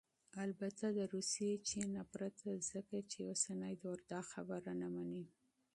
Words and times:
البته 0.45 0.85
دروسي، 0.99 1.49
چين... 1.67 1.87
نه 1.95 2.03
پرته، 2.13 2.49
ځكه 2.69 2.97
چې 3.11 3.19
اوسنى 3.29 3.73
دور 3.83 3.99
داخبره 4.13 4.71
مني 4.95 5.25